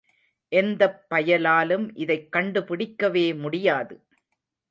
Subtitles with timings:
[0.51, 3.95] எந்தப் பயலாலும் இதைக் கண்டுபிடிக்கவே முடியாது?